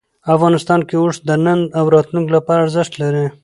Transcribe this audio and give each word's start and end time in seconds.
افغانستان 0.35 0.79
کې 0.87 0.95
اوښ 0.99 1.15
د 1.27 1.29
نن 1.45 1.59
او 1.77 1.85
راتلونکي 1.95 2.31
لپاره 2.37 2.59
ارزښت 2.65 2.93
لري. 3.01 3.25